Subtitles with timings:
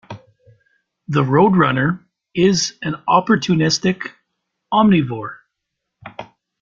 [1.09, 2.03] The roadrunner
[2.33, 4.09] is an opportunistic
[4.73, 5.35] omnivore.